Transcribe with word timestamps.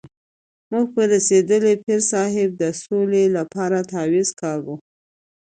موږ 0.71 0.85
په 0.95 1.01
رسېدلي 1.13 1.73
پیر 1.83 2.01
صاحب 2.11 2.49
د 2.61 2.63
سولې 2.83 3.23
لپاره 3.37 3.77
تعویض 3.91 4.29
کاږو. 4.41 4.75